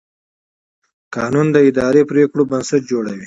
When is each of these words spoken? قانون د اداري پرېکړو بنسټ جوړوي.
قانون 1.15 1.47
د 1.51 1.57
اداري 1.69 2.01
پرېکړو 2.11 2.41
بنسټ 2.51 2.81
جوړوي. 2.91 3.19